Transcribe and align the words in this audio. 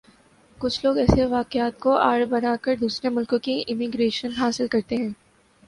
کُچھ 0.61 0.79
لوگ 0.85 0.97
ایسے 0.97 1.25
واقعات 1.27 1.79
کوآڑ 1.79 2.23
بنا 2.29 2.55
کردوسرے 2.61 3.09
ملکوں 3.09 3.39
کی 3.39 3.61
امیگریشن 3.67 4.31
حاصل 4.37 4.67
کرتے 4.67 4.95
ہیں 4.95 5.09